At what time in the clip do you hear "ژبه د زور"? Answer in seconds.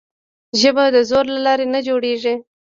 0.59-1.25